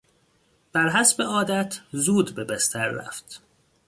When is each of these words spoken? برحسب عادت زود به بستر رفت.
برحسب 0.73 1.21
عادت 1.21 1.81
زود 1.91 2.35
به 2.35 2.43
بستر 2.43 2.87
رفت. 2.87 3.41